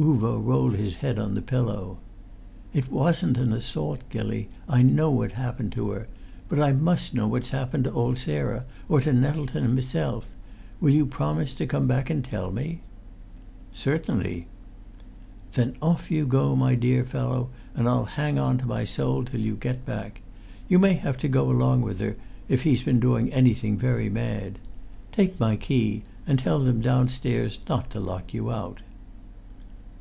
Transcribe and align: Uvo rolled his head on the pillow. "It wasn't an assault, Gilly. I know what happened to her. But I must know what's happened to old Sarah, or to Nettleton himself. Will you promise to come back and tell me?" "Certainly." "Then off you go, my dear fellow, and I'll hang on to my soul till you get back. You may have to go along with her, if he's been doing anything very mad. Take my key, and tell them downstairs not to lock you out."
Uvo 0.00 0.38
rolled 0.40 0.76
his 0.76 0.94
head 0.94 1.18
on 1.18 1.34
the 1.34 1.42
pillow. 1.42 1.98
"It 2.72 2.88
wasn't 2.92 3.36
an 3.36 3.52
assault, 3.52 4.00
Gilly. 4.10 4.48
I 4.68 4.80
know 4.80 5.10
what 5.10 5.32
happened 5.32 5.72
to 5.72 5.90
her. 5.90 6.06
But 6.48 6.60
I 6.60 6.70
must 6.70 7.14
know 7.14 7.26
what's 7.26 7.48
happened 7.48 7.82
to 7.82 7.90
old 7.92 8.16
Sarah, 8.18 8.64
or 8.88 9.00
to 9.00 9.12
Nettleton 9.12 9.64
himself. 9.64 10.28
Will 10.80 10.90
you 10.92 11.04
promise 11.04 11.52
to 11.54 11.66
come 11.66 11.88
back 11.88 12.10
and 12.10 12.24
tell 12.24 12.52
me?" 12.52 12.80
"Certainly." 13.72 14.46
"Then 15.54 15.74
off 15.82 16.12
you 16.12 16.24
go, 16.26 16.54
my 16.54 16.76
dear 16.76 17.04
fellow, 17.04 17.48
and 17.74 17.88
I'll 17.88 18.04
hang 18.04 18.38
on 18.38 18.56
to 18.58 18.66
my 18.66 18.84
soul 18.84 19.24
till 19.24 19.40
you 19.40 19.56
get 19.56 19.84
back. 19.84 20.22
You 20.68 20.78
may 20.78 20.92
have 20.92 21.18
to 21.18 21.28
go 21.28 21.50
along 21.50 21.82
with 21.82 21.98
her, 21.98 22.14
if 22.48 22.62
he's 22.62 22.84
been 22.84 23.00
doing 23.00 23.32
anything 23.32 23.76
very 23.76 24.08
mad. 24.08 24.60
Take 25.10 25.40
my 25.40 25.56
key, 25.56 26.04
and 26.24 26.38
tell 26.38 26.60
them 26.60 26.80
downstairs 26.82 27.58
not 27.68 27.90
to 27.90 27.98
lock 27.98 28.32
you 28.32 28.52
out." 28.52 28.82